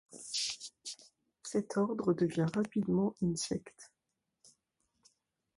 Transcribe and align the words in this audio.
Cet 1.43 1.77
ordre 1.77 2.13
devient 2.15 2.47
rapidement 2.55 3.13
une 3.21 3.37
secte. 3.37 3.91